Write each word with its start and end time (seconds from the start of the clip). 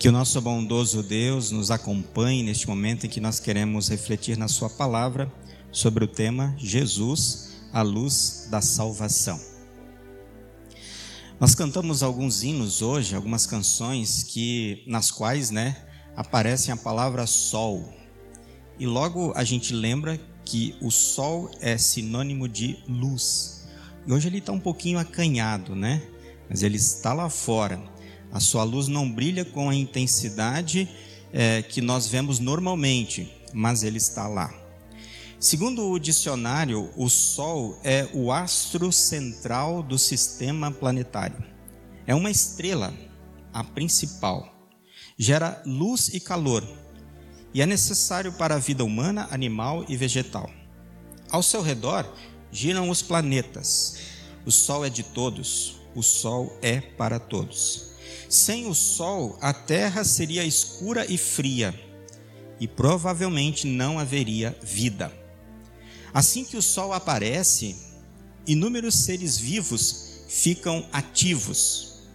Que 0.00 0.08
o 0.08 0.12
nosso 0.12 0.40
bondoso 0.40 1.02
Deus 1.02 1.50
nos 1.50 1.70
acompanhe 1.70 2.42
neste 2.42 2.66
momento 2.66 3.04
em 3.04 3.08
que 3.10 3.20
nós 3.20 3.38
queremos 3.38 3.90
refletir 3.90 4.34
na 4.34 4.48
Sua 4.48 4.70
palavra 4.70 5.30
sobre 5.70 6.02
o 6.02 6.08
tema 6.08 6.54
Jesus, 6.56 7.50
a 7.70 7.82
luz 7.82 8.48
da 8.50 8.62
salvação. 8.62 9.38
Nós 11.38 11.54
cantamos 11.54 12.02
alguns 12.02 12.42
hinos 12.42 12.80
hoje, 12.80 13.14
algumas 13.14 13.44
canções 13.44 14.22
que 14.22 14.82
nas 14.86 15.10
quais, 15.10 15.50
né, 15.50 15.76
aparecem 16.16 16.72
a 16.72 16.78
palavra 16.78 17.26
sol. 17.26 17.92
E 18.78 18.86
logo 18.86 19.34
a 19.36 19.44
gente 19.44 19.74
lembra 19.74 20.18
que 20.46 20.74
o 20.80 20.90
sol 20.90 21.50
é 21.60 21.76
sinônimo 21.76 22.48
de 22.48 22.82
luz. 22.88 23.68
E 24.06 24.12
hoje 24.14 24.28
ele 24.28 24.38
está 24.38 24.50
um 24.50 24.60
pouquinho 24.60 24.98
acanhado, 24.98 25.76
né? 25.76 26.02
Mas 26.48 26.62
ele 26.62 26.76
está 26.76 27.12
lá 27.12 27.28
fora. 27.28 27.78
A 28.32 28.40
sua 28.40 28.62
luz 28.62 28.88
não 28.88 29.10
brilha 29.10 29.44
com 29.44 29.68
a 29.68 29.74
intensidade 29.74 30.88
é, 31.32 31.62
que 31.62 31.80
nós 31.80 32.06
vemos 32.06 32.38
normalmente, 32.38 33.30
mas 33.52 33.82
ele 33.82 33.98
está 33.98 34.28
lá. 34.28 34.54
Segundo 35.38 35.90
o 35.90 35.98
dicionário, 35.98 36.90
o 36.96 37.08
Sol 37.08 37.78
é 37.82 38.08
o 38.12 38.30
astro 38.30 38.92
central 38.92 39.82
do 39.82 39.98
sistema 39.98 40.70
planetário. 40.70 41.42
É 42.06 42.14
uma 42.14 42.30
estrela, 42.30 42.92
a 43.52 43.64
principal. 43.64 44.54
Gera 45.16 45.62
luz 45.64 46.08
e 46.08 46.20
calor 46.20 46.62
e 47.52 47.60
é 47.60 47.66
necessário 47.66 48.32
para 48.32 48.54
a 48.54 48.58
vida 48.58 48.84
humana, 48.84 49.28
animal 49.30 49.84
e 49.88 49.96
vegetal. 49.96 50.48
Ao 51.30 51.42
seu 51.42 51.62
redor 51.62 52.06
giram 52.52 52.90
os 52.90 53.02
planetas. 53.02 53.96
O 54.44 54.50
Sol 54.50 54.84
é 54.84 54.90
de 54.90 55.02
todos, 55.02 55.80
o 55.94 56.02
Sol 56.02 56.56
é 56.62 56.80
para 56.80 57.18
todos. 57.18 57.89
Sem 58.28 58.66
o 58.66 58.74
sol, 58.74 59.38
a 59.40 59.52
terra 59.52 60.04
seria 60.04 60.44
escura 60.44 61.04
e 61.10 61.18
fria, 61.18 61.74
e 62.60 62.68
provavelmente 62.68 63.66
não 63.66 63.98
haveria 63.98 64.56
vida. 64.62 65.12
Assim 66.12 66.44
que 66.44 66.56
o 66.56 66.62
sol 66.62 66.92
aparece, 66.92 67.76
inúmeros 68.46 68.94
seres 68.96 69.38
vivos 69.38 70.24
ficam 70.28 70.86
ativos. 70.92 72.08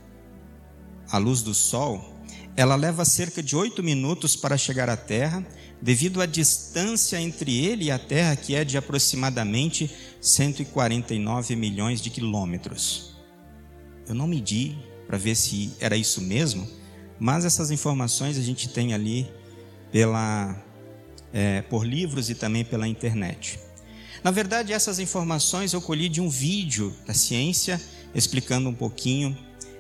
A 1.10 1.18
luz 1.18 1.42
do 1.42 1.54
sol, 1.54 2.16
ela 2.56 2.76
leva 2.76 3.04
cerca 3.04 3.44
de 3.44 3.56
oito 3.56 3.84
minutos 3.84 4.36
para 4.36 4.58
chegar 4.58 4.90
à 4.90 4.96
Terra, 4.96 5.46
devido 5.82 6.22
à 6.22 6.26
distância 6.26 7.20
entre 7.20 7.66
ele 7.66 7.86
e 7.86 7.92
a 7.92 8.00
Terra, 8.00 8.36
que 8.36 8.56
é 8.56 8.64
de 8.64 8.78
aproximadamente 8.78 9.92
149 10.22 11.56
milhões 11.56 12.02
de 12.02 12.10
quilômetros. 12.10 13.16
Eu 14.08 14.16
não 14.16 14.28
medi 14.28 14.78
para 15.08 15.18
ver 15.18 15.36
se 15.36 15.72
era 15.80 15.96
isso 15.96 16.22
mesmo, 16.22 16.68
mas 17.20 17.46
essas 17.46 17.72
informações 17.72 18.38
a 18.38 18.42
gente 18.42 18.70
tem 18.70 18.94
ali 18.94 19.30
pela, 19.92 20.56
é, 21.34 21.62
por 21.64 21.86
livros 21.86 22.30
e 22.30 22.36
também 22.36 22.66
pela 22.66 22.88
internet. 22.88 23.60
Na 24.24 24.32
verdade, 24.32 24.74
essas 24.74 25.00
informações 25.00 25.74
eu 25.74 25.82
colhi 25.82 26.10
de 26.10 26.20
um 26.20 26.30
vídeo 26.30 26.96
da 27.06 27.14
ciência 27.14 27.80
explicando 28.14 28.70
um 28.70 28.74
pouquinho 28.74 29.38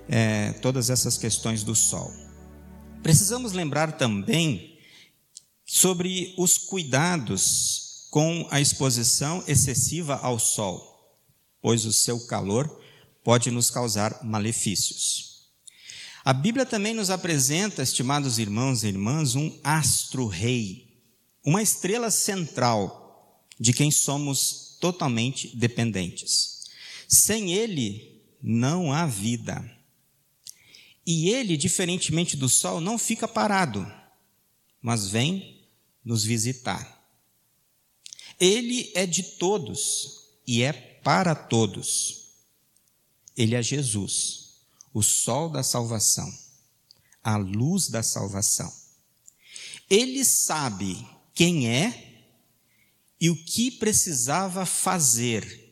é, 0.07 0.51
todas 0.61 0.89
essas 0.89 1.17
questões 1.17 1.63
do 1.63 1.75
Sol. 1.75 2.13
Precisamos 3.01 3.53
lembrar 3.53 3.93
também 3.93 4.77
sobre 5.65 6.33
os 6.37 6.57
cuidados 6.57 8.07
com 8.11 8.47
a 8.51 8.61
exposição 8.61 9.43
excessiva 9.47 10.15
ao 10.21 10.37
Sol, 10.37 11.19
pois 11.61 11.85
o 11.85 11.91
seu 11.91 12.19
calor 12.27 12.81
pode 13.25 13.49
nos 13.49 13.71
causar 13.71 14.23
malefícios. 14.23 15.49
A 16.23 16.31
Bíblia 16.31 16.63
também 16.63 16.93
nos 16.93 17.09
apresenta, 17.09 17.81
estimados 17.81 18.37
irmãos 18.37 18.83
e 18.83 18.87
irmãs, 18.87 19.33
um 19.33 19.59
astro-rei, 19.63 21.01
uma 21.43 21.59
estrela 21.59 22.11
central 22.11 23.43
de 23.59 23.73
quem 23.73 23.89
somos 23.89 24.77
totalmente 24.79 25.57
dependentes. 25.57 26.65
Sem 27.07 27.51
ele, 27.53 28.21
não 28.39 28.93
há 28.93 29.07
vida. 29.07 29.71
E 31.03 31.29
ele, 31.29 31.57
diferentemente 31.57 32.37
do 32.37 32.47
sol, 32.47 32.79
não 32.79 32.95
fica 32.95 33.27
parado, 33.27 33.91
mas 34.79 35.07
vem 35.07 35.67
nos 36.03 36.23
visitar. 36.23 37.03
Ele 38.39 38.91
é 38.93 39.07
de 39.07 39.23
todos 39.23 40.27
e 40.45 40.61
é 40.61 40.71
para 40.73 41.33
todos. 41.33 42.24
Ele 43.35 43.55
é 43.55 43.61
Jesus, 43.61 44.61
o 44.93 45.03
sol 45.03 45.49
da 45.49 45.61
salvação, 45.61 46.31
a 47.21 47.35
luz 47.35 47.89
da 47.89 48.01
salvação. 48.01 48.71
Ele 49.89 50.23
sabe 50.23 51.05
quem 51.33 51.67
é 51.67 52.23
e 53.19 53.29
o 53.29 53.35
que 53.35 53.71
precisava 53.71 54.65
fazer. 54.65 55.63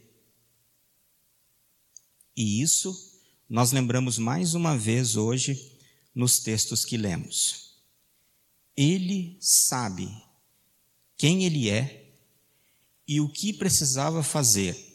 E 2.36 2.62
isso 2.62 3.14
nós 3.48 3.72
lembramos 3.72 4.18
mais 4.18 4.56
uma 4.56 4.78
vez 4.78 5.16
hoje 5.16 5.80
nos 6.14 6.40
textos 6.40 6.84
que 6.84 6.98
lemos. 6.98 7.76
Ele 8.76 9.38
sabe 9.40 10.10
quem 11.16 11.46
ele 11.46 11.70
é 11.70 12.14
e 13.08 13.22
o 13.22 13.30
que 13.30 13.54
precisava 13.54 14.24
fazer 14.24 14.93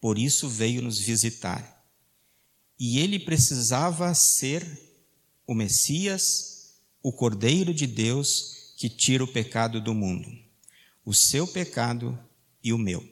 por 0.00 0.18
isso 0.18 0.48
veio 0.48 0.82
nos 0.82 0.98
visitar. 0.98 1.84
E 2.78 2.98
ele 2.98 3.18
precisava 3.18 4.14
ser 4.14 4.64
o 5.46 5.54
Messias, 5.54 6.74
o 7.02 7.12
Cordeiro 7.12 7.74
de 7.74 7.86
Deus 7.86 8.74
que 8.76 8.88
tira 8.88 9.24
o 9.24 9.28
pecado 9.28 9.80
do 9.80 9.92
mundo, 9.92 10.30
o 11.04 11.12
seu 11.12 11.46
pecado 11.46 12.16
e 12.62 12.72
o 12.72 12.78
meu. 12.78 13.04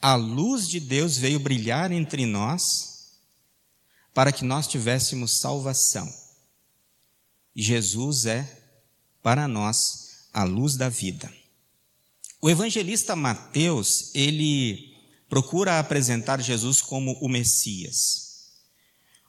A 0.00 0.16
luz 0.16 0.68
de 0.68 0.80
Deus 0.80 1.16
veio 1.16 1.38
brilhar 1.38 1.92
entre 1.92 2.26
nós 2.26 3.20
para 4.12 4.32
que 4.32 4.44
nós 4.44 4.66
tivéssemos 4.66 5.38
salvação. 5.38 6.12
Jesus 7.54 8.26
é, 8.26 8.62
para 9.22 9.46
nós, 9.46 10.28
a 10.32 10.44
luz 10.44 10.76
da 10.76 10.88
vida. 10.88 11.32
O 12.40 12.50
evangelista 12.50 13.14
Mateus, 13.14 14.10
ele 14.14 14.93
procura 15.28 15.78
apresentar 15.78 16.40
Jesus 16.40 16.80
como 16.80 17.12
o 17.20 17.28
Messias. 17.28 18.24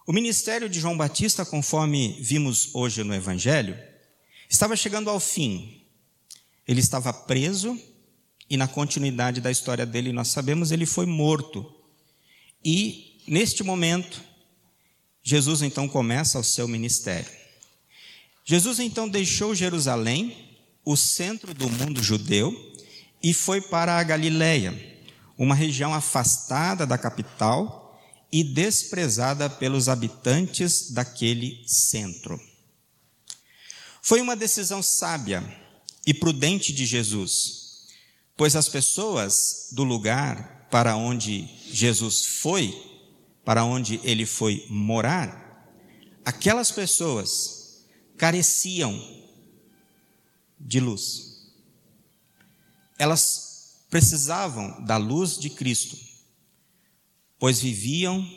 O 0.08 0.14
ministério 0.14 0.70
de 0.70 0.80
João 0.80 0.96
Batista, 0.96 1.44
conforme 1.44 2.18
vimos 2.22 2.70
hoje 2.76 3.04
no 3.04 3.14
Evangelho, 3.14 3.76
estava 4.50 4.76
chegando 4.76 5.10
ao 5.10 5.20
fim. 5.20 5.82
Ele 6.68 6.80
estava 6.80 7.12
preso 7.12 7.80
e, 8.48 8.56
na 8.56 8.68
continuidade 8.68 9.42
da 9.42 9.50
história 9.50 9.86
dele, 9.86 10.12
nós 10.14 10.28
sabemos, 10.28 10.72
ele 10.72 10.86
foi 10.86 11.08
morto. 11.08 11.74
E, 12.64 13.22
neste 13.28 13.64
momento, 13.64 14.22
Jesus 15.24 15.64
então 15.64 15.88
começa 15.88 16.38
o 16.38 16.44
seu 16.44 16.68
ministério. 16.68 17.32
Jesus 18.44 18.80
então 18.80 19.10
deixou 19.10 19.56
Jerusalém, 19.56 20.60
o 20.86 20.96
centro 20.96 21.52
do 21.52 21.68
mundo 21.68 22.04
judeu, 22.04 22.74
e 23.24 23.34
foi 23.34 23.60
para 23.60 23.98
a 23.98 24.04
Galileia 24.04 24.95
uma 25.38 25.56
região 25.56 25.94
afastada 25.94 26.86
da 26.86 26.98
capital 26.98 28.00
e 28.32 28.44
desprezada 28.44 29.50
pelos 29.50 29.88
habitantes 29.88 30.92
daquele 30.92 31.64
centro. 31.68 32.40
Foi 34.02 34.22
uma 34.22 34.36
decisão 34.36 34.84
sábia 34.84 35.44
e 36.06 36.14
prudente 36.14 36.72
de 36.72 36.86
Jesus, 36.86 37.88
pois 38.38 38.56
as 38.56 38.70
pessoas 38.70 39.70
do 39.72 39.84
lugar 39.84 40.68
para 40.70 40.96
onde 40.96 41.48
Jesus 41.72 42.26
foi, 42.26 42.74
para 43.44 43.64
onde 43.64 44.00
ele 44.04 44.26
foi 44.26 44.66
morar, 44.70 45.74
aquelas 46.24 46.72
pessoas 46.72 47.86
careciam 48.18 48.94
de 50.60 50.80
luz. 50.80 51.54
Elas 52.98 53.45
precisavam 53.96 54.84
da 54.84 54.98
luz 54.98 55.38
de 55.38 55.50
Cristo, 55.50 55.98
pois 57.40 57.62
viviam 57.62 58.30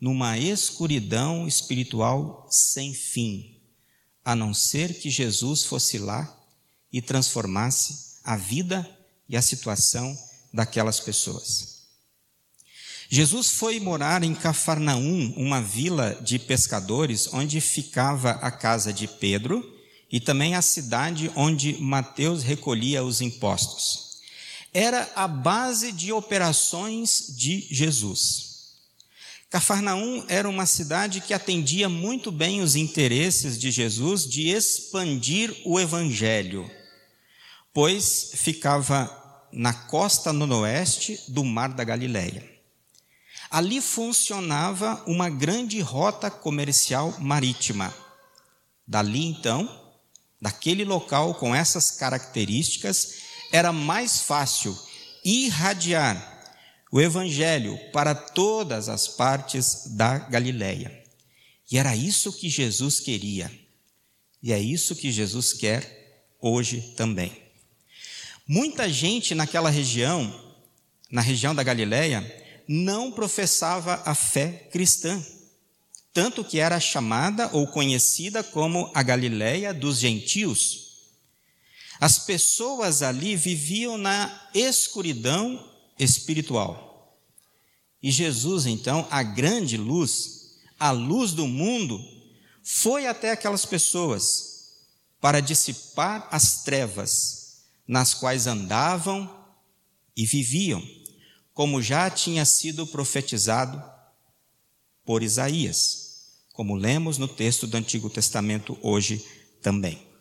numa 0.00 0.36
escuridão 0.36 1.46
espiritual 1.46 2.48
sem 2.50 2.92
fim, 2.92 3.60
a 4.24 4.34
não 4.34 4.52
ser 4.52 4.98
que 4.98 5.08
Jesus 5.08 5.62
fosse 5.62 5.98
lá 5.98 6.36
e 6.92 7.00
transformasse 7.00 8.18
a 8.24 8.36
vida 8.36 8.84
e 9.28 9.36
a 9.36 9.42
situação 9.42 10.18
daquelas 10.52 10.98
pessoas. 10.98 11.84
Jesus 13.08 13.52
foi 13.52 13.78
morar 13.78 14.24
em 14.24 14.34
Cafarnaum, 14.34 15.32
uma 15.36 15.62
vila 15.62 16.20
de 16.24 16.40
pescadores, 16.40 17.32
onde 17.32 17.60
ficava 17.60 18.32
a 18.32 18.50
casa 18.50 18.92
de 18.92 19.06
Pedro 19.06 19.64
e 20.10 20.18
também 20.18 20.56
a 20.56 20.62
cidade 20.62 21.30
onde 21.36 21.80
Mateus 21.80 22.42
recolhia 22.42 23.04
os 23.04 23.20
impostos 23.20 24.13
era 24.74 25.08
a 25.14 25.28
base 25.28 25.92
de 25.92 26.12
operações 26.12 27.32
de 27.36 27.60
Jesus. 27.70 28.54
Cafarnaum 29.48 30.24
era 30.28 30.48
uma 30.48 30.66
cidade 30.66 31.20
que 31.20 31.32
atendia 31.32 31.88
muito 31.88 32.32
bem 32.32 32.60
os 32.60 32.74
interesses 32.74 33.56
de 33.56 33.70
Jesus 33.70 34.28
de 34.28 34.48
expandir 34.48 35.56
o 35.64 35.78
evangelho, 35.78 36.68
pois 37.72 38.32
ficava 38.34 39.48
na 39.52 39.72
costa 39.72 40.32
noroeste 40.32 41.20
do 41.28 41.44
Mar 41.44 41.72
da 41.72 41.84
Galileia. 41.84 42.52
Ali 43.48 43.80
funcionava 43.80 45.00
uma 45.06 45.30
grande 45.30 45.80
rota 45.80 46.28
comercial 46.28 47.14
marítima. 47.20 47.94
Dali 48.84 49.24
então, 49.24 49.70
daquele 50.40 50.84
local 50.84 51.36
com 51.36 51.54
essas 51.54 51.92
características, 51.92 53.23
era 53.54 53.72
mais 53.72 54.20
fácil 54.22 54.76
irradiar 55.24 56.42
o 56.90 57.00
evangelho 57.00 57.78
para 57.92 58.12
todas 58.12 58.88
as 58.88 59.06
partes 59.06 59.94
da 59.94 60.18
Galileia. 60.18 61.04
E 61.70 61.78
era 61.78 61.94
isso 61.94 62.32
que 62.32 62.48
Jesus 62.48 62.98
queria. 62.98 63.48
E 64.42 64.52
é 64.52 64.58
isso 64.58 64.96
que 64.96 65.12
Jesus 65.12 65.52
quer 65.52 66.26
hoje 66.40 66.94
também. 66.96 67.32
Muita 68.44 68.92
gente 68.92 69.36
naquela 69.36 69.70
região, 69.70 70.52
na 71.08 71.20
região 71.20 71.54
da 71.54 71.62
Galileia, 71.62 72.22
não 72.66 73.12
professava 73.12 74.02
a 74.04 74.16
fé 74.16 74.68
cristã, 74.72 75.24
tanto 76.12 76.42
que 76.42 76.58
era 76.58 76.80
chamada 76.80 77.48
ou 77.52 77.68
conhecida 77.68 78.42
como 78.42 78.90
a 78.92 79.02
Galileia 79.04 79.72
dos 79.72 80.00
gentios. 80.00 80.83
As 82.00 82.18
pessoas 82.18 83.02
ali 83.02 83.36
viviam 83.36 83.96
na 83.96 84.48
escuridão 84.54 85.72
espiritual. 85.98 87.18
E 88.02 88.10
Jesus, 88.10 88.66
então, 88.66 89.06
a 89.10 89.22
grande 89.22 89.76
luz, 89.76 90.58
a 90.78 90.90
luz 90.90 91.32
do 91.32 91.46
mundo, 91.46 91.98
foi 92.62 93.06
até 93.06 93.30
aquelas 93.30 93.64
pessoas 93.64 94.54
para 95.20 95.40
dissipar 95.40 96.28
as 96.30 96.64
trevas 96.64 97.62
nas 97.86 98.12
quais 98.12 98.46
andavam 98.46 99.42
e 100.16 100.26
viviam, 100.26 100.82
como 101.52 101.82
já 101.82 102.10
tinha 102.10 102.44
sido 102.44 102.86
profetizado 102.86 103.82
por 105.04 105.22
Isaías, 105.22 106.42
como 106.52 106.74
lemos 106.74 107.18
no 107.18 107.28
texto 107.28 107.66
do 107.66 107.76
Antigo 107.76 108.10
Testamento 108.10 108.78
hoje 108.82 109.24
também. 109.62 110.13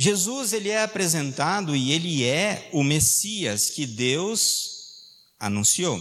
Jesus 0.00 0.54
ele 0.54 0.70
é 0.70 0.82
apresentado 0.82 1.76
e 1.76 1.92
ele 1.92 2.24
é 2.24 2.70
o 2.72 2.82
Messias 2.82 3.68
que 3.68 3.84
Deus 3.84 5.18
anunciou. 5.38 6.00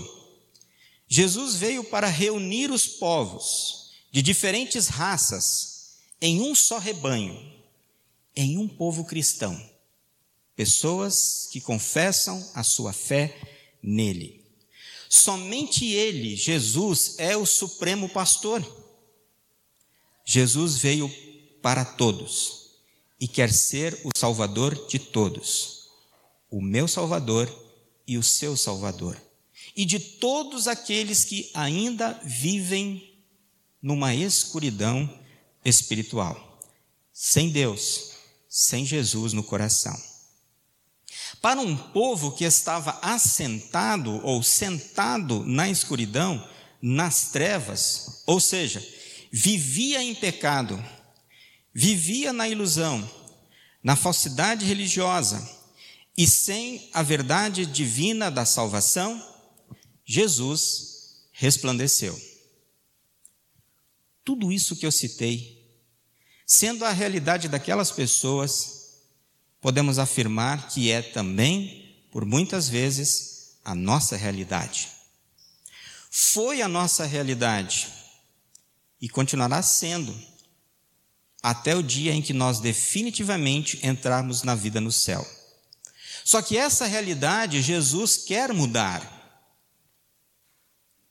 Jesus 1.05 1.57
veio 1.57 1.83
para 1.83 2.07
reunir 2.07 2.71
os 2.71 2.87
povos 2.87 3.91
de 4.09 4.21
diferentes 4.21 4.87
raças 4.87 5.97
em 6.21 6.39
um 6.39 6.55
só 6.55 6.77
rebanho, 6.77 7.37
em 8.33 8.57
um 8.57 8.69
povo 8.69 9.03
cristão. 9.03 9.61
Pessoas 10.55 11.49
que 11.51 11.59
confessam 11.59 12.51
a 12.55 12.63
sua 12.63 12.93
fé 12.93 13.37
nele. 13.83 14.45
Somente 15.09 15.85
ele, 15.85 16.37
Jesus, 16.37 17.15
é 17.17 17.35
o 17.35 17.45
supremo 17.45 18.07
pastor. 18.07 18.65
Jesus 20.23 20.77
veio 20.77 21.13
para 21.61 21.83
todos 21.83 22.58
e 23.19 23.27
quer 23.27 23.51
ser 23.51 23.99
o 24.03 24.09
Salvador 24.17 24.87
de 24.87 24.97
todos, 24.97 25.89
o 26.49 26.61
meu 26.61 26.87
Salvador 26.87 27.53
e 28.07 28.17
o 28.17 28.23
seu 28.23 28.55
Salvador, 28.55 29.19
e 29.75 29.85
de 29.85 29.99
todos 29.99 30.67
aqueles 30.67 31.25
que 31.25 31.49
ainda 31.53 32.19
vivem 32.23 33.13
numa 33.81 34.15
escuridão 34.15 35.09
espiritual, 35.63 36.59
sem 37.13 37.49
Deus, 37.49 38.13
sem 38.47 38.85
Jesus 38.85 39.33
no 39.33 39.43
coração. 39.43 39.97
Para 41.41 41.61
um 41.61 41.75
povo 41.75 42.31
que 42.31 42.43
estava 42.43 42.99
assentado 43.01 44.25
ou 44.25 44.41
sentado 44.41 45.45
na 45.45 45.69
escuridão, 45.69 46.45
nas 46.81 47.31
trevas, 47.31 48.23
ou 48.25 48.39
seja, 48.39 48.85
vivia 49.31 50.01
em 50.01 50.15
pecado, 50.15 50.83
vivia 51.73 52.33
na 52.33 52.47
ilusão, 52.47 53.09
na 53.83 53.95
falsidade 53.95 54.65
religiosa 54.65 55.57
e 56.17 56.27
sem 56.27 56.89
a 56.93 57.01
verdade 57.01 57.65
divina 57.65 58.29
da 58.29 58.45
salvação, 58.45 59.25
Jesus 60.05 61.29
resplandeceu. 61.31 62.19
Tudo 64.25 64.51
isso 64.51 64.75
que 64.75 64.85
eu 64.85 64.91
citei, 64.91 65.65
sendo 66.45 66.83
a 66.83 66.91
realidade 66.91 67.47
daquelas 67.47 67.91
pessoas, 67.91 68.79
podemos 69.61 69.97
afirmar 69.97 70.67
que 70.67 70.91
é 70.91 71.01
também, 71.01 72.05
por 72.11 72.25
muitas 72.25 72.67
vezes, 72.67 73.57
a 73.63 73.73
nossa 73.73 74.17
realidade. 74.17 74.89
Foi 76.11 76.61
a 76.61 76.67
nossa 76.67 77.05
realidade 77.05 77.87
e 78.99 79.07
continuará 79.07 79.61
sendo 79.61 80.13
até 81.41 81.75
o 81.75 81.83
dia 81.83 82.13
em 82.13 82.21
que 82.21 82.33
nós 82.33 82.59
definitivamente 82.59 83.79
entrarmos 83.85 84.43
na 84.43 84.55
vida 84.55 84.81
no 84.81 84.91
céu. 84.91 85.25
Só 86.23 86.41
que 86.41 86.57
essa 86.57 86.85
realidade 86.85 87.61
Jesus 87.61 88.17
quer 88.17 88.53
mudar. 88.53 89.17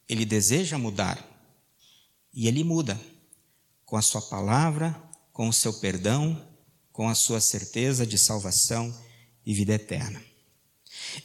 Ele 0.09 0.25
deseja 0.25 0.79
mudar. 0.79 1.25
E 2.33 2.47
ele 2.47 2.63
muda 2.63 3.01
com 3.85 3.97
a 3.97 4.03
sua 4.03 4.23
palavra, 4.23 4.95
com 5.33 5.49
o 5.49 5.53
seu 5.53 5.73
perdão, 5.73 6.47
com 6.93 7.09
a 7.09 7.15
sua 7.15 7.41
certeza 7.41 8.07
de 8.07 8.19
salvação 8.19 8.97
e 9.45 9.55
vida 9.55 9.75
eterna. 9.75 10.23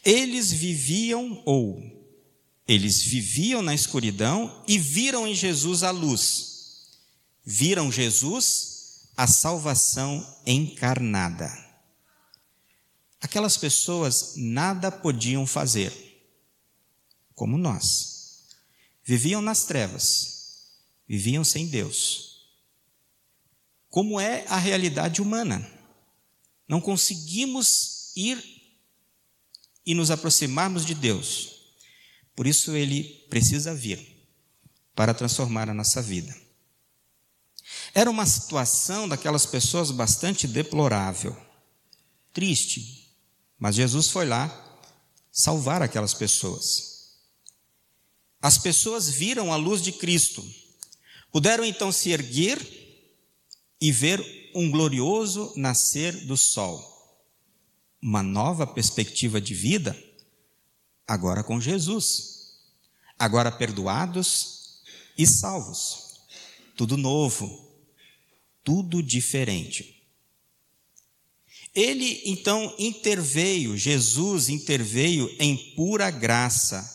Eles 0.03 0.51
viviam 0.51 1.41
ou 1.45 2.03
eles 2.67 3.03
viviam 3.03 3.61
na 3.61 3.75
escuridão 3.75 4.63
e 4.67 4.77
viram 4.77 5.27
em 5.27 5.35
Jesus 5.35 5.83
a 5.83 5.91
luz. 5.91 6.89
Viram 7.45 7.91
Jesus 7.91 8.72
a 9.15 9.27
salvação 9.27 10.25
encarnada. 10.45 11.51
Aquelas 13.21 13.55
pessoas 13.55 14.33
nada 14.35 14.91
podiam 14.91 15.45
fazer, 15.47 15.93
como 17.33 17.57
nós. 17.57 18.49
Viviam 19.03 19.41
nas 19.41 19.65
trevas, 19.65 20.71
viviam 21.07 21.43
sem 21.43 21.67
Deus. 21.67 22.49
Como 23.89 24.19
é 24.19 24.45
a 24.47 24.57
realidade 24.57 25.21
humana? 25.21 25.69
Não 26.67 26.81
conseguimos 26.81 28.11
ir 28.15 28.43
e 29.85 29.93
nos 29.93 30.09
aproximarmos 30.09 30.85
de 30.85 30.95
Deus. 30.95 31.75
Por 32.35 32.47
isso 32.47 32.75
ele 32.75 33.25
precisa 33.29 33.75
vir 33.75 34.27
para 34.95 35.13
transformar 35.13 35.69
a 35.69 35.73
nossa 35.73 36.01
vida. 36.01 36.42
Era 37.93 38.09
uma 38.09 38.25
situação 38.25 39.07
daquelas 39.07 39.45
pessoas 39.45 39.91
bastante 39.91 40.47
deplorável, 40.47 41.37
triste, 42.33 43.15
mas 43.59 43.75
Jesus 43.75 44.09
foi 44.09 44.25
lá 44.25 44.81
salvar 45.31 45.83
aquelas 45.83 46.13
pessoas. 46.13 47.17
As 48.41 48.57
pessoas 48.57 49.09
viram 49.09 49.53
a 49.53 49.55
luz 49.55 49.81
de 49.81 49.91
Cristo, 49.91 50.43
puderam 51.31 51.63
então 51.63 51.91
se 51.91 52.09
erguer 52.09 52.59
e 53.79 53.91
ver 53.91 54.51
um 54.55 54.71
glorioso 54.71 55.53
nascer 55.55 56.25
do 56.25 56.35
sol, 56.35 56.81
uma 58.01 58.23
nova 58.23 58.65
perspectiva 58.65 59.39
de 59.39 59.53
vida, 59.53 59.95
agora 61.07 61.43
com 61.43 61.61
Jesus, 61.61 62.57
agora 63.19 63.51
perdoados 63.51 64.81
e 65.15 65.27
salvos, 65.27 66.21
tudo 66.75 66.97
novo, 66.97 67.62
tudo 68.63 69.01
diferente. 69.03 70.03
Ele 71.73 72.21
então 72.25 72.73
interveio, 72.77 73.75
Jesus 73.75 74.47
interveio 74.47 75.33
em 75.39 75.57
pura 75.75 76.11
graça, 76.11 76.91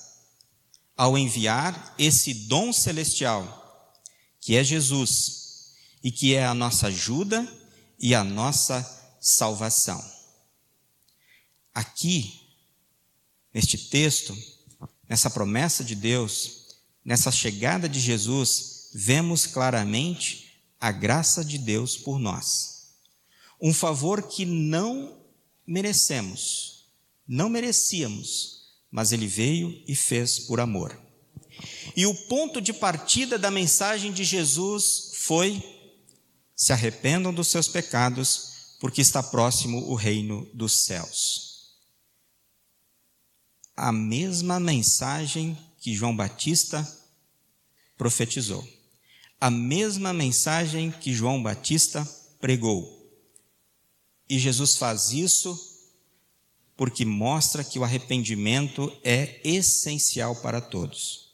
ao 0.97 1.17
enviar 1.17 1.95
esse 1.99 2.35
dom 2.35 2.73
celestial, 2.73 3.95
que 4.41 4.57
é 4.57 4.65
Jesus, 4.65 5.75
e 6.03 6.11
que 6.11 6.35
é 6.35 6.45
a 6.45 6.55
nossa 6.55 6.89
ajuda 6.89 7.47
e 7.99 8.15
a 8.15 8.23
nossa 8.23 8.85
salvação. 9.21 10.03
Aqui, 11.75 12.41
neste 13.53 13.79
texto, 13.79 14.37
nessa 15.09 15.31
promessa 15.31 15.85
de 15.85 15.95
Deus, 15.95 16.77
nessa 17.05 17.31
chegada 17.31 17.89
de 17.89 18.01
Jesus, 18.01 18.91
vemos 18.95 19.47
claramente 19.47 20.48
a 20.81 20.93
graça 20.93 21.45
de 21.45 21.59
Deus 21.59 21.97
por 21.97 22.19
nós. 22.19 22.95
Um 23.61 23.75
favor 23.75 24.23
que 24.29 24.47
não 24.47 25.21
merecemos, 25.67 26.89
não 27.27 27.49
merecíamos, 27.49 28.59
mas 28.91 29.13
Ele 29.13 29.27
veio 29.27 29.83
e 29.87 29.95
fez 29.95 30.39
por 30.39 30.61
amor. 30.61 30.99
E 31.97 32.07
o 32.07 32.15
ponto 32.15 32.61
de 32.61 32.73
partida 32.73 33.39
da 33.39 33.51
mensagem 33.51 34.13
de 34.13 34.25
Jesus 34.25 35.11
foi: 35.15 35.61
se 36.55 36.73
arrependam 36.73 37.35
dos 37.35 37.49
seus 37.49 37.67
pecados, 37.67 38.77
porque 38.81 39.01
está 39.01 39.23
próximo 39.23 39.89
o 39.89 39.95
reino 39.95 40.49
dos 40.55 40.85
céus. 40.85 41.77
A 43.77 43.93
mesma 43.93 44.59
mensagem 44.59 45.59
que 45.79 45.95
João 45.95 46.17
Batista 46.17 46.87
profetizou. 47.97 48.78
A 49.41 49.51
mesma 49.51 50.13
mensagem 50.13 50.91
que 50.91 51.13
João 51.13 51.43
Batista 51.43 52.07
pregou. 52.41 52.97
E 54.29 54.39
Jesus 54.39 54.77
faz 54.77 55.13
isso 55.13 55.69
porque 56.77 57.05
mostra 57.05 57.65
que 57.65 57.79
o 57.79 57.85
arrependimento 57.85 58.93
é 59.03 59.41
essencial 59.43 60.37
para 60.37 60.61
todos. 60.61 61.29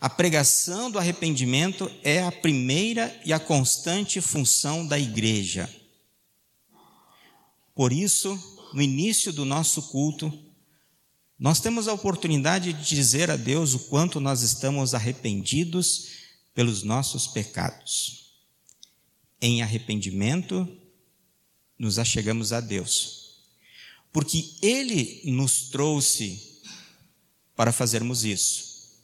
A 0.00 0.10
pregação 0.10 0.90
do 0.90 0.98
arrependimento 0.98 1.90
é 2.02 2.22
a 2.22 2.32
primeira 2.32 3.18
e 3.24 3.32
a 3.32 3.38
constante 3.38 4.20
função 4.20 4.86
da 4.86 4.98
igreja. 4.98 5.72
Por 7.74 7.92
isso, 7.92 8.38
no 8.72 8.82
início 8.82 9.32
do 9.32 9.44
nosso 9.44 9.82
culto, 9.82 10.32
nós 11.38 11.60
temos 11.60 11.86
a 11.86 11.92
oportunidade 11.92 12.72
de 12.72 12.94
dizer 12.94 13.30
a 13.30 13.36
Deus 13.36 13.74
o 13.74 13.78
quanto 13.80 14.18
nós 14.18 14.42
estamos 14.42 14.94
arrependidos 14.94 16.25
pelos 16.56 16.82
nossos 16.82 17.26
pecados. 17.26 18.32
Em 19.38 19.60
arrependimento, 19.60 20.66
nos 21.78 21.98
achegamos 21.98 22.50
a 22.50 22.60
Deus, 22.60 23.42
porque 24.10 24.56
Ele 24.62 25.20
nos 25.26 25.68
trouxe 25.68 26.62
para 27.54 27.72
fazermos 27.72 28.24
isso. 28.24 28.96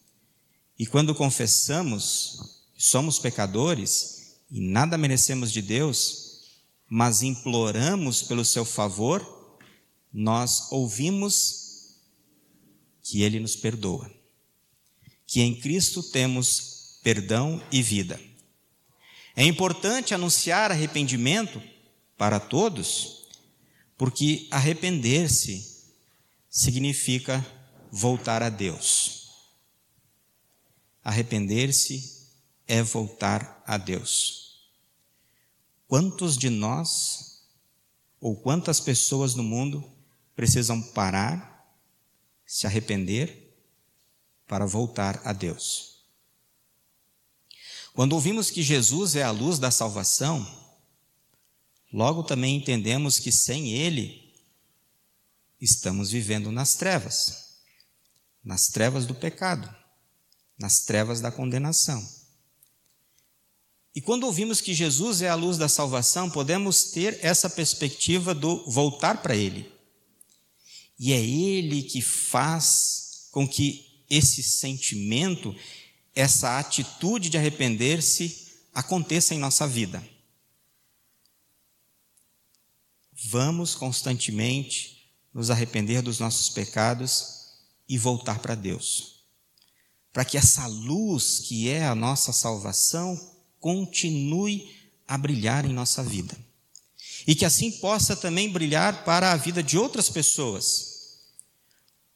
E 0.79 0.87
quando 0.87 1.15
confessamos, 1.15 2.65
somos 2.75 3.19
pecadores 3.19 4.39
e 4.51 4.59
nada 4.59 4.97
merecemos 4.97 5.53
de 5.53 5.61
Deus, 5.61 6.41
mas 6.89 7.23
imploramos 7.23 8.23
pelo 8.23 8.47
seu 8.47 8.65
favor, 8.65 9.61
nós 10.11 10.73
ouvimos 10.73 11.99
que 13.03 13.21
Ele 13.21 13.39
nos 13.39 13.55
perdoa, 13.57 14.11
que 15.27 15.43
em 15.43 15.55
Cristo 15.61 16.03
temos 16.03 16.72
perdão 17.03 17.63
e 17.71 17.83
vida. 17.83 18.21
É 19.35 19.45
importante 19.45 20.15
anunciar 20.15 20.71
arrependimento 20.71 21.63
para 22.17 22.39
todos, 22.39 23.27
porque 23.97 24.47
arrepender-se 24.51 25.87
significa 26.49 27.45
voltar 27.91 28.43
a 28.43 28.49
Deus. 28.49 29.31
Arrepender-se 31.03 32.29
é 32.67 32.83
voltar 32.83 33.63
a 33.67 33.77
Deus. 33.77 34.71
Quantos 35.89 36.39
de 36.39 36.49
nós, 36.49 37.43
ou 38.21 38.37
quantas 38.37 38.81
pessoas 38.81 39.35
no 39.35 39.43
mundo, 39.43 39.85
precisam 40.37 40.81
parar, 40.81 41.67
se 42.47 42.67
arrepender, 42.67 43.57
para 44.47 44.65
voltar 44.65 45.21
a 45.25 45.33
Deus? 45.33 45.92
Quando 47.93 48.15
ouvimos 48.15 48.51
que 48.51 48.63
Jesus 48.63 49.17
é 49.17 49.23
a 49.23 49.31
luz 49.31 49.59
da 49.59 49.71
salvação, 49.71 50.47
Logo 51.93 52.23
também 52.23 52.57
entendemos 52.57 53.19
que 53.19 53.31
sem 53.31 53.73
Ele 53.75 54.33
estamos 55.61 56.11
vivendo 56.11 56.51
nas 56.51 56.75
trevas, 56.75 57.59
nas 58.43 58.69
trevas 58.69 59.05
do 59.05 59.15
pecado, 59.15 59.73
nas 60.59 60.81
trevas 60.81 61.21
da 61.21 61.31
condenação. 61.31 62.03
E 63.95 64.01
quando 64.01 64.25
ouvimos 64.25 64.63
que 64.63 64.73
Jesus 64.73 65.21
é 65.21 65.29
a 65.29 65.35
luz 65.35 65.59
da 65.59 65.69
salvação, 65.69 66.31
podemos 66.31 66.85
ter 66.85 67.19
essa 67.21 67.51
perspectiva 67.51 68.35
do 68.35 68.65
voltar 68.71 69.21
para 69.21 69.37
Ele. 69.37 69.71
E 70.99 71.13
é 71.13 71.21
Ele 71.21 71.83
que 71.83 72.01
faz 72.01 73.29
com 73.31 73.47
que 73.47 74.03
esse 74.09 74.43
sentimento, 74.43 75.55
essa 76.15 76.59
atitude 76.59 77.29
de 77.29 77.39
arrepender-se 77.39 78.53
aconteça 78.75 79.35
em 79.35 79.39
nossa 79.39 79.67
vida. 79.67 80.03
Vamos 83.27 83.75
constantemente 83.75 85.11
nos 85.33 85.51
arrepender 85.51 86.03
dos 86.03 86.19
nossos 86.19 86.51
pecados 86.51 87.43
e 87.89 87.97
voltar 87.97 88.41
para 88.41 88.55
Deus. 88.55 89.25
Para 90.13 90.25
que 90.25 90.37
essa 90.37 90.67
luz 90.67 91.39
que 91.41 91.69
é 91.69 91.87
a 91.87 91.95
nossa 91.95 92.33
salvação 92.33 93.19
continue 93.61 94.69
a 95.07 95.17
brilhar 95.17 95.65
em 95.65 95.73
nossa 95.73 96.03
vida. 96.03 96.37
E 97.27 97.35
que 97.35 97.45
assim 97.45 97.71
possa 97.71 98.17
também 98.17 98.51
brilhar 98.51 99.05
para 99.05 99.33
a 99.33 99.37
vida 99.37 99.63
de 99.63 99.79
outras 99.79 100.11
pessoas, 100.11 101.21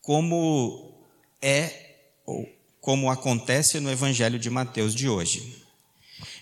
como 0.03 1.07
é 1.41 2.11
ou 2.25 2.56
como 2.87 3.11
acontece 3.11 3.79
no 3.81 3.91
evangelho 3.91 4.39
de 4.39 4.49
Mateus 4.49 4.95
de 4.95 5.11
hoje. 5.11 5.63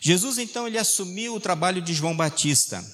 Jesus 0.01 0.39
então 0.39 0.69
ele 0.69 0.79
assumiu 0.79 1.35
o 1.35 1.41
trabalho 1.41 1.83
de 1.83 1.93
João 1.93 2.17
Batista 2.17 2.85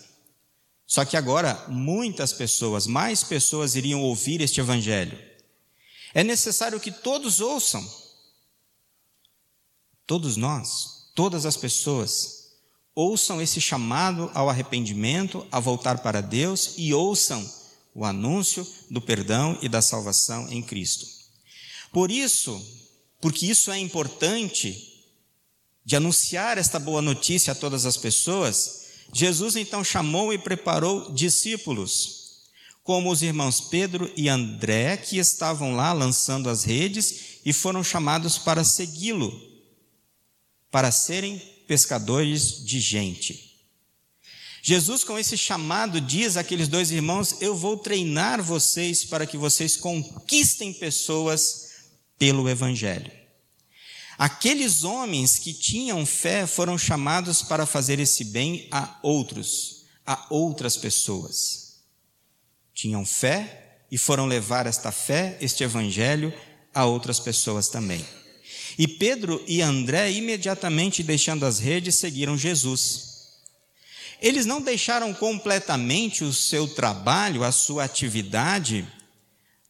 só 0.90 1.04
que 1.04 1.16
agora 1.16 1.66
muitas 1.68 2.32
pessoas, 2.32 2.84
mais 2.84 3.22
pessoas 3.22 3.76
iriam 3.76 4.02
ouvir 4.02 4.40
este 4.40 4.58
evangelho. 4.58 5.16
É 6.12 6.24
necessário 6.24 6.80
que 6.80 6.90
todos 6.90 7.40
ouçam. 7.40 7.88
Todos 10.04 10.36
nós, 10.36 11.12
todas 11.14 11.46
as 11.46 11.56
pessoas, 11.56 12.56
ouçam 12.92 13.40
esse 13.40 13.60
chamado 13.60 14.32
ao 14.34 14.50
arrependimento, 14.50 15.46
a 15.52 15.60
voltar 15.60 15.98
para 15.98 16.20
Deus 16.20 16.74
e 16.76 16.92
ouçam 16.92 17.48
o 17.94 18.04
anúncio 18.04 18.66
do 18.90 19.00
perdão 19.00 19.56
e 19.62 19.68
da 19.68 19.80
salvação 19.80 20.48
em 20.50 20.60
Cristo. 20.60 21.06
Por 21.92 22.10
isso, 22.10 22.60
porque 23.20 23.46
isso 23.46 23.70
é 23.70 23.78
importante 23.78 25.04
de 25.84 25.96
anunciar 25.96 26.56
esta 26.58 26.78
boa 26.78 27.02
notícia 27.02 27.52
a 27.52 27.56
todas 27.56 27.84
as 27.84 27.96
pessoas, 27.96 28.86
Jesus 29.12 29.56
então 29.56 29.82
chamou 29.82 30.32
e 30.32 30.38
preparou 30.38 31.12
discípulos, 31.12 32.48
como 32.82 33.10
os 33.10 33.22
irmãos 33.22 33.60
Pedro 33.60 34.10
e 34.16 34.28
André, 34.28 34.96
que 34.96 35.18
estavam 35.18 35.74
lá 35.74 35.92
lançando 35.92 36.48
as 36.48 36.64
redes 36.64 37.40
e 37.44 37.52
foram 37.52 37.82
chamados 37.82 38.38
para 38.38 38.64
segui-lo, 38.64 39.38
para 40.70 40.90
serem 40.90 41.38
pescadores 41.66 42.64
de 42.64 42.80
gente. 42.80 43.50
Jesus, 44.62 45.04
com 45.04 45.18
esse 45.18 45.36
chamado, 45.38 46.00
diz 46.00 46.36
àqueles 46.36 46.68
dois 46.68 46.90
irmãos: 46.90 47.36
Eu 47.40 47.56
vou 47.56 47.78
treinar 47.78 48.42
vocês 48.42 49.04
para 49.04 49.26
que 49.26 49.38
vocês 49.38 49.76
conquistem 49.76 50.72
pessoas 50.72 51.69
pelo 52.20 52.50
Evangelho. 52.50 53.10
Aqueles 54.18 54.84
homens 54.84 55.38
que 55.38 55.54
tinham 55.54 56.04
fé 56.04 56.46
foram 56.46 56.76
chamados 56.76 57.42
para 57.42 57.64
fazer 57.64 57.98
esse 57.98 58.22
bem 58.22 58.68
a 58.70 58.98
outros, 59.02 59.86
a 60.06 60.26
outras 60.28 60.76
pessoas. 60.76 61.80
Tinham 62.74 63.06
fé 63.06 63.78
e 63.90 63.96
foram 63.96 64.26
levar 64.26 64.66
esta 64.66 64.92
fé, 64.92 65.38
este 65.40 65.64
evangelho, 65.64 66.34
a 66.74 66.84
outras 66.84 67.18
pessoas 67.18 67.68
também. 67.68 68.04
E 68.78 68.86
Pedro 68.86 69.42
e 69.48 69.62
André, 69.62 70.12
imediatamente 70.12 71.02
deixando 71.02 71.46
as 71.46 71.58
redes, 71.58 71.94
seguiram 71.94 72.36
Jesus. 72.36 73.08
Eles 74.20 74.44
não 74.44 74.60
deixaram 74.60 75.14
completamente 75.14 76.24
o 76.24 76.32
seu 76.34 76.68
trabalho, 76.68 77.42
a 77.42 77.50
sua 77.50 77.84
atividade, 77.84 78.86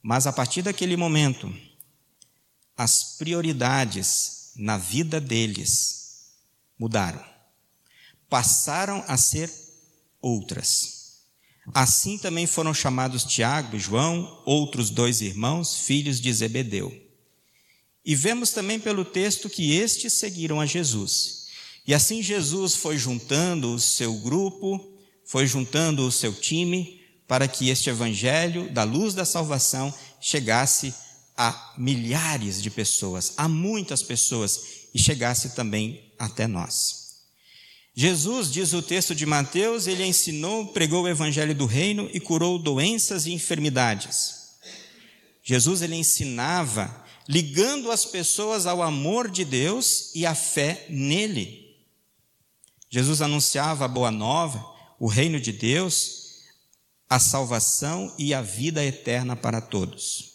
mas 0.03 0.27
a 0.27 0.33
partir 0.33 0.63
daquele 0.63 0.97
momento, 0.97 1.55
as 2.81 3.17
prioridades 3.19 4.53
na 4.57 4.79
vida 4.79 5.21
deles 5.21 6.31
mudaram. 6.79 7.23
Passaram 8.27 9.05
a 9.07 9.19
ser 9.19 9.53
outras. 10.19 11.19
Assim 11.75 12.17
também 12.17 12.47
foram 12.47 12.73
chamados 12.73 13.23
Tiago 13.25 13.77
e 13.77 13.79
João, 13.79 14.43
outros 14.47 14.89
dois 14.89 15.21
irmãos, 15.21 15.77
filhos 15.77 16.23
de 16.23 16.33
Zebedeu. 16.33 16.91
E 18.03 18.15
vemos 18.15 18.49
também 18.49 18.81
pelo 18.81 19.05
texto 19.05 19.51
que 19.51 19.75
estes 19.75 20.15
seguiram 20.15 20.59
a 20.59 20.65
Jesus. 20.65 21.49
E 21.87 21.93
assim 21.93 22.23
Jesus 22.23 22.77
foi 22.77 22.97
juntando 22.97 23.75
o 23.75 23.79
seu 23.79 24.15
grupo, 24.15 24.97
foi 25.27 25.47
juntando 25.47 26.07
o 26.07 26.11
seu 26.11 26.33
time, 26.33 26.99
para 27.29 27.47
que 27.47 27.69
este 27.69 27.91
evangelho 27.91 28.73
da 28.73 28.85
luz 28.85 29.13
da 29.13 29.27
salvação 29.27 29.93
chegasse 30.19 30.95
a 31.43 31.73
milhares 31.79 32.61
de 32.61 32.71
pessoas, 32.71 33.33
a 33.39 33.49
muitas 33.49 34.03
pessoas, 34.03 34.61
e 34.93 34.99
chegasse 34.99 35.55
também 35.55 36.13
até 36.19 36.47
nós. 36.47 37.23
Jesus, 37.95 38.53
diz 38.53 38.75
o 38.75 38.83
texto 38.83 39.15
de 39.15 39.25
Mateus, 39.25 39.87
ele 39.87 40.05
ensinou, 40.05 40.67
pregou 40.67 41.05
o 41.05 41.09
evangelho 41.09 41.55
do 41.55 41.65
reino 41.65 42.11
e 42.13 42.21
curou 42.21 42.59
doenças 42.59 43.25
e 43.25 43.33
enfermidades. 43.33 44.35
Jesus 45.43 45.81
ele 45.81 45.97
ensinava 45.97 47.07
ligando 47.27 47.91
as 47.91 48.05
pessoas 48.05 48.67
ao 48.67 48.83
amor 48.83 49.31
de 49.31 49.43
Deus 49.43 50.15
e 50.15 50.27
à 50.27 50.35
fé 50.35 50.85
nele. 50.91 51.75
Jesus 52.91 53.23
anunciava 53.23 53.87
a 53.87 53.89
boa 53.89 54.11
nova, 54.11 54.63
o 54.99 55.07
reino 55.07 55.41
de 55.41 55.53
Deus, 55.53 56.43
a 57.09 57.19
salvação 57.19 58.15
e 58.19 58.35
a 58.35 58.43
vida 58.43 58.85
eterna 58.85 59.35
para 59.35 59.63
todos. 59.63 60.30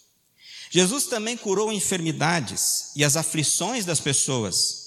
Jesus 0.70 1.06
também 1.06 1.36
curou 1.36 1.72
enfermidades 1.72 2.92
e 2.96 3.04
as 3.04 3.16
aflições 3.16 3.84
das 3.84 4.00
pessoas. 4.00 4.86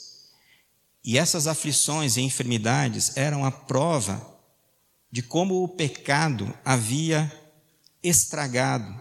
E 1.04 1.18
essas 1.18 1.48
aflições 1.48 2.18
e 2.18 2.22
enfermidades 2.22 3.16
eram 3.16 3.46
a 3.46 3.52
prova 3.52 4.38
de 5.12 5.22
como 5.22 5.64
o 5.64 5.68
pecado 5.68 6.54
havia 6.64 7.32
estragado 8.04 8.94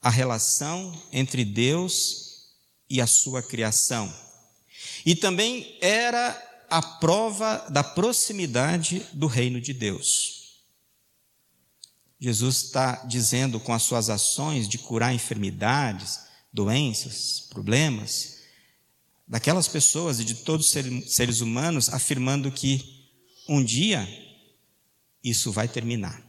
a 0.00 0.08
relação 0.08 0.98
entre 1.12 1.44
Deus 1.44 2.48
e 2.88 3.00
a 3.00 3.06
sua 3.06 3.42
criação. 3.42 4.12
E 5.04 5.14
também 5.14 5.76
era 5.80 6.64
a 6.70 6.80
prova 6.80 7.66
da 7.68 7.82
proximidade 7.82 9.06
do 9.12 9.26
reino 9.26 9.60
de 9.60 9.72
Deus. 9.72 10.39
Jesus 12.20 12.64
está 12.64 12.96
dizendo 13.06 13.58
com 13.58 13.72
as 13.72 13.82
suas 13.82 14.10
ações 14.10 14.68
de 14.68 14.76
curar 14.76 15.14
enfermidades, 15.14 16.20
doenças, 16.52 17.46
problemas, 17.48 18.40
daquelas 19.26 19.66
pessoas 19.66 20.20
e 20.20 20.24
de 20.24 20.34
todos 20.34 20.74
os 20.74 21.14
seres 21.14 21.40
humanos, 21.40 21.88
afirmando 21.88 22.52
que 22.52 23.08
um 23.48 23.64
dia 23.64 24.06
isso 25.24 25.50
vai 25.50 25.66
terminar. 25.66 26.22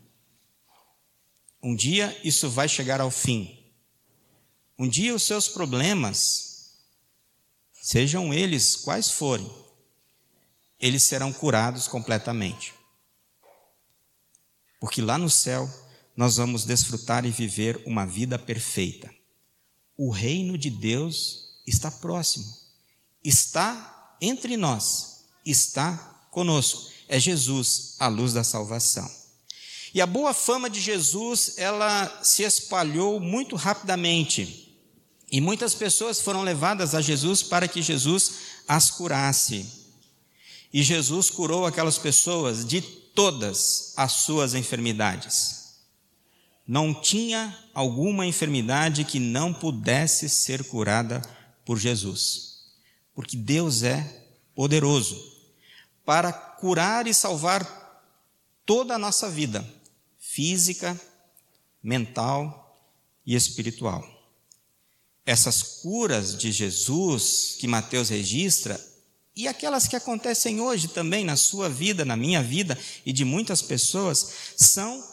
Um 1.61 1.75
dia 1.75 2.17
isso 2.23 2.49
vai 2.49 2.69
chegar 2.69 3.01
ao 3.01 3.11
fim. 3.11 3.59
Um 4.79 4.87
dia 4.87 5.13
os 5.13 5.23
seus 5.23 5.47
problemas 5.47 6.77
sejam 7.73 8.33
eles 8.33 8.75
quais 8.75 9.11
forem, 9.11 9.51
eles 10.79 11.03
serão 11.03 11.33
curados 11.33 11.87
completamente. 11.87 12.73
Porque 14.81 15.01
lá 15.01 15.17
no 15.17 15.29
céu 15.29 15.69
nós 16.17 16.35
vamos 16.35 16.65
desfrutar 16.65 17.25
e 17.25 17.31
viver 17.31 17.81
uma 17.85 18.05
vida 18.05 18.37
perfeita. 18.37 19.09
O 19.95 20.09
reino 20.09 20.57
de 20.57 20.69
Deus 20.69 21.61
está 21.65 21.89
próximo, 21.89 22.45
está 23.23 24.17
entre 24.19 24.57
nós, 24.57 25.23
está 25.45 25.95
conosco. 26.31 26.91
É 27.07 27.19
Jesus, 27.19 27.95
a 27.99 28.07
luz 28.07 28.33
da 28.33 28.43
salvação. 28.43 29.09
E 29.93 30.01
a 30.01 30.05
boa 30.05 30.33
fama 30.33 30.69
de 30.69 30.81
Jesus, 30.81 31.53
ela 31.57 32.21
se 32.23 32.43
espalhou 32.43 33.19
muito 33.19 33.55
rapidamente 33.55 34.69
e 35.31 35.39
muitas 35.39 35.73
pessoas 35.73 36.19
foram 36.19 36.43
levadas 36.43 36.93
a 36.93 36.99
Jesus 36.99 37.41
para 37.41 37.65
que 37.67 37.81
Jesus 37.81 38.33
as 38.67 38.91
curasse. 38.91 39.65
E 40.73 40.83
Jesus 40.83 41.29
curou 41.29 41.65
aquelas 41.65 41.97
pessoas 41.97 42.65
de 42.65 42.81
todas 43.13 43.93
as 43.97 44.11
suas 44.11 44.53
enfermidades. 44.53 45.81
Não 46.65 46.93
tinha 46.93 47.57
alguma 47.73 48.25
enfermidade 48.25 49.03
que 49.03 49.19
não 49.19 49.53
pudesse 49.53 50.29
ser 50.29 50.63
curada 50.63 51.21
por 51.65 51.77
Jesus. 51.77 52.71
Porque 53.13 53.35
Deus 53.35 53.83
é 53.83 54.25
poderoso 54.55 55.19
para 56.05 56.31
curar 56.31 57.07
e 57.07 57.13
salvar 57.13 57.65
toda 58.65 58.95
a 58.95 58.99
nossa 58.99 59.29
vida, 59.29 59.67
física, 60.17 60.99
mental 61.83 62.79
e 63.25 63.35
espiritual 63.35 64.21
essas 65.25 65.61
curas 65.61 66.37
de 66.37 66.51
Jesus 66.51 67.55
que 67.59 67.67
Mateus 67.67 68.09
registra 68.09 68.79
e 69.35 69.47
aquelas 69.47 69.87
que 69.87 69.95
acontecem 69.95 70.59
hoje 70.59 70.89
também 70.89 71.23
na 71.23 71.35
sua 71.35 71.69
vida, 71.69 72.03
na 72.03 72.17
minha 72.17 72.43
vida 72.43 72.77
e 73.05 73.13
de 73.13 73.23
muitas 73.23 73.61
pessoas, 73.61 74.31
são 74.57 75.03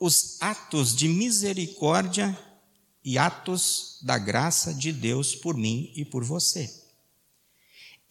os 0.00 0.36
atos 0.40 0.94
de 0.94 1.08
misericórdia 1.08 2.36
e 3.04 3.16
atos 3.16 3.98
da 4.02 4.18
graça 4.18 4.74
de 4.74 4.92
Deus 4.92 5.34
por 5.34 5.56
mim 5.56 5.92
e 5.94 6.04
por 6.04 6.24
você. 6.24 6.72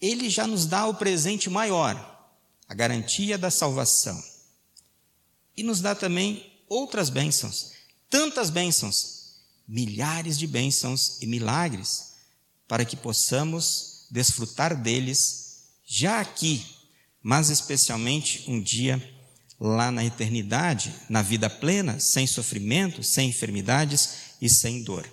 Ele 0.00 0.30
já 0.30 0.46
nos 0.46 0.64
dá 0.64 0.86
o 0.86 0.94
presente 0.94 1.50
maior, 1.50 1.96
a 2.66 2.74
garantia 2.74 3.36
da 3.36 3.50
salvação. 3.50 4.22
E 5.56 5.62
nos 5.62 5.80
dá 5.80 5.94
também 5.94 6.52
outras 6.68 7.10
bênçãos, 7.10 7.72
tantas 8.08 8.48
bênçãos 8.48 9.18
milhares 9.66 10.38
de 10.38 10.46
bênçãos 10.46 11.20
e 11.20 11.26
milagres, 11.26 12.14
para 12.66 12.86
que 12.86 12.96
possamos 12.96 14.06
desfrutar 14.10 14.74
deles 14.80 15.47
já 15.90 16.20
aqui, 16.20 16.62
mas 17.22 17.48
especialmente 17.48 18.44
um 18.46 18.60
dia 18.60 19.02
lá 19.58 19.90
na 19.90 20.04
eternidade, 20.04 20.94
na 21.08 21.22
vida 21.22 21.48
plena, 21.48 21.98
sem 21.98 22.26
sofrimento, 22.26 23.02
sem 23.02 23.30
enfermidades 23.30 24.36
e 24.40 24.50
sem 24.50 24.82
dor. 24.82 25.08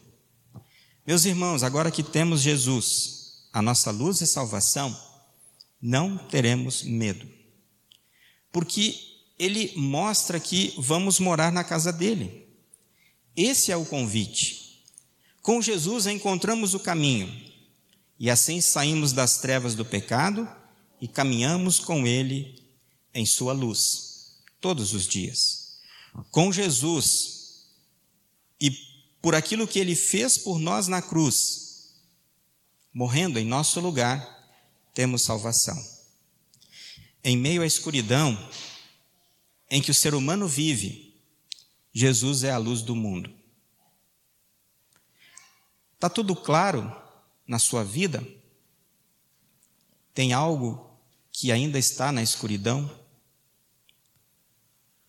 Meus 1.07 1.23
irmãos, 1.23 1.63
agora 1.63 1.89
que 1.89 2.03
temos 2.03 2.41
Jesus, 2.41 3.47
a 3.53 3.61
nossa 3.61 3.89
luz 3.89 4.19
e 4.19 4.27
salvação, 4.27 4.93
não 5.81 6.17
teremos 6.17 6.83
medo, 6.83 7.25
porque 8.51 8.95
ele 9.39 9.71
mostra 9.77 10.41
que 10.41 10.73
vamos 10.77 11.19
morar 11.19 11.53
na 11.53 11.63
casa 11.63 11.93
dele. 11.93 12.49
Esse 13.35 13.71
é 13.71 13.77
o 13.77 13.85
convite. 13.85 14.83
Com 15.41 15.61
Jesus 15.61 16.05
encontramos 16.05 16.73
o 16.73 16.79
caminho, 16.79 17.33
e 18.19 18.29
assim 18.29 18.59
saímos 18.59 19.13
das 19.13 19.37
trevas 19.37 19.73
do 19.73 19.85
pecado 19.85 20.47
e 20.99 21.07
caminhamos 21.07 21.79
com 21.79 22.05
Ele 22.05 22.63
em 23.13 23.25
Sua 23.25 23.53
luz, 23.53 24.41
todos 24.59 24.93
os 24.93 25.07
dias. 25.07 25.79
Com 26.31 26.51
Jesus 26.51 27.67
e 28.59 28.71
por 29.21 29.35
aquilo 29.35 29.67
que 29.67 29.79
Ele 29.79 29.95
fez 29.95 30.37
por 30.37 30.59
nós 30.59 30.87
na 30.87 31.01
cruz, 31.01 31.93
morrendo 32.93 33.39
em 33.39 33.45
nosso 33.45 33.79
lugar, 33.79 34.35
temos 34.93 35.23
salvação. 35.23 35.77
Em 37.23 37.35
meio 37.35 37.61
à 37.61 37.65
escuridão 37.65 38.37
em 39.69 39.81
que 39.81 39.91
o 39.91 39.95
ser 39.95 40.13
humano 40.13 40.47
vive, 40.47 41.13
Jesus 41.91 42.43
é 42.43 42.51
a 42.51 42.57
luz 42.57 42.81
do 42.81 42.95
mundo. 42.95 43.33
Está 45.95 46.09
tudo 46.09 46.35
claro 46.35 46.95
na 47.47 47.57
sua 47.57 47.83
vida? 47.83 48.25
Tem 50.15 50.31
algo 50.31 50.97
que 51.29 51.51
ainda 51.51 51.77
está 51.77 52.09
na 52.09 52.23
escuridão? 52.23 52.89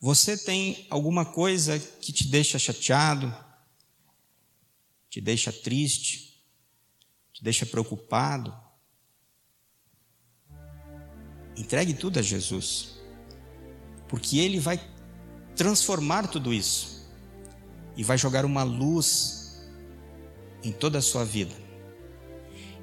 Você 0.00 0.36
tem 0.36 0.84
alguma 0.90 1.24
coisa 1.24 1.78
que 1.78 2.12
te 2.12 2.26
deixa 2.26 2.58
chateado, 2.58 3.32
te 5.08 5.20
deixa 5.20 5.52
triste, 5.52 6.44
te 7.32 7.44
deixa 7.44 7.64
preocupado? 7.64 8.52
Entregue 11.56 11.94
tudo 11.94 12.18
a 12.18 12.22
Jesus, 12.22 12.98
porque 14.08 14.38
Ele 14.38 14.58
vai 14.58 14.80
transformar 15.54 16.26
tudo 16.26 16.52
isso 16.52 17.08
e 17.96 18.02
vai 18.02 18.18
jogar 18.18 18.44
uma 18.44 18.64
luz 18.64 19.64
em 20.64 20.72
toda 20.72 20.98
a 20.98 21.02
sua 21.02 21.24
vida. 21.24 21.65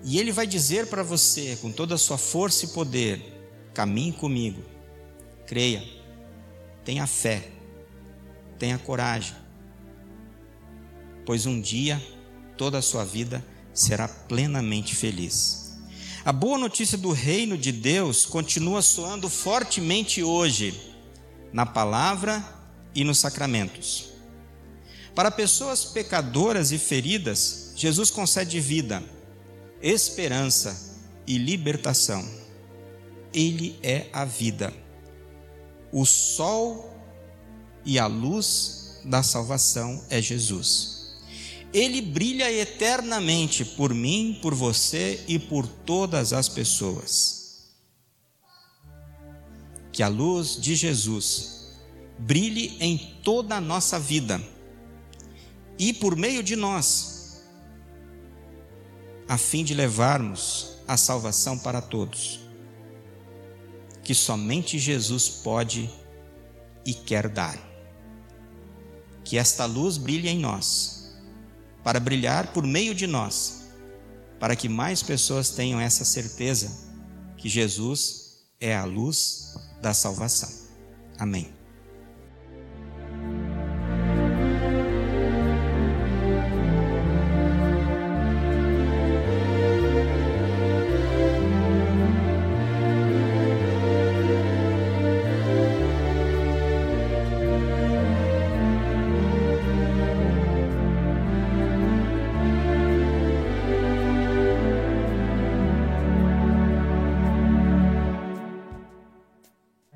E 0.03 0.19
Ele 0.19 0.31
vai 0.31 0.45
dizer 0.45 0.87
para 0.87 1.01
você, 1.01 1.57
com 1.61 1.71
toda 1.71 1.95
a 1.95 1.97
sua 1.97 2.17
força 2.17 2.65
e 2.65 2.69
poder: 2.69 3.21
caminhe 3.73 4.11
comigo, 4.11 4.61
creia, 5.47 5.83
tenha 6.83 7.07
fé, 7.07 7.49
tenha 8.59 8.77
coragem, 8.77 9.35
pois 11.25 11.45
um 11.45 11.59
dia 11.59 12.01
toda 12.57 12.77
a 12.77 12.81
sua 12.81 13.05
vida 13.05 13.43
será 13.73 14.07
plenamente 14.07 14.93
feliz. 14.95 15.73
A 16.25 16.31
boa 16.31 16.57
notícia 16.57 16.97
do 16.97 17.11
reino 17.11 17.57
de 17.57 17.71
Deus 17.71 18.25
continua 18.25 18.81
soando 18.81 19.29
fortemente 19.29 20.23
hoje, 20.23 20.79
na 21.51 21.65
palavra 21.65 22.43
e 22.95 23.03
nos 23.03 23.19
sacramentos. 23.19 24.09
Para 25.13 25.29
pessoas 25.29 25.83
pecadoras 25.85 26.71
e 26.71 26.77
feridas, 26.77 27.73
Jesus 27.75 28.09
concede 28.09 28.59
vida, 28.59 29.03
esperança 29.83 30.97
e 31.27 31.37
libertação. 31.37 32.25
Ele 33.33 33.77
é 33.83 34.07
a 34.13 34.23
vida, 34.23 34.73
o 35.91 36.05
sol 36.05 36.97
e 37.83 37.99
a 37.99 38.07
luz 38.07 39.01
da 39.03 39.21
salvação 39.21 40.01
é 40.09 40.21
Jesus. 40.21 40.93
Ele 41.73 42.01
brilha 42.01 42.51
eternamente 42.51 43.65
por 43.65 43.93
mim, 43.93 44.39
por 44.41 44.53
você 44.53 45.23
e 45.27 45.37
por 45.37 45.67
todas 45.67 46.31
as 46.31 46.47
pessoas. 46.47 47.73
Que 49.91 50.01
a 50.01 50.07
luz 50.07 50.55
de 50.61 50.75
Jesus 50.75 51.73
brilhe 52.17 52.77
em 52.79 52.97
toda 53.23 53.55
a 53.55 53.61
nossa 53.61 53.99
vida 53.99 54.41
e 55.77 55.91
por 55.91 56.15
meio 56.15 56.43
de 56.43 56.55
nós 56.55 57.12
a 59.27 59.37
fim 59.37 59.63
de 59.63 59.73
levarmos 59.73 60.73
a 60.87 60.97
salvação 60.97 61.57
para 61.57 61.81
todos, 61.81 62.41
que 64.03 64.13
somente 64.13 64.77
Jesus 64.77 65.29
pode 65.29 65.89
e 66.85 66.93
quer 66.93 67.29
dar. 67.29 67.57
Que 69.23 69.37
esta 69.37 69.65
luz 69.65 69.97
brilhe 69.97 70.27
em 70.27 70.37
nós, 70.37 71.15
para 71.83 71.99
brilhar 71.99 72.47
por 72.53 72.65
meio 72.65 72.93
de 72.93 73.07
nós, 73.07 73.63
para 74.39 74.55
que 74.55 74.67
mais 74.67 75.01
pessoas 75.01 75.49
tenham 75.49 75.79
essa 75.79 76.03
certeza 76.03 76.91
que 77.37 77.47
Jesus 77.47 78.43
é 78.59 78.75
a 78.75 78.83
luz 78.83 79.55
da 79.81 79.93
salvação. 79.93 80.49
Amém. 81.17 81.62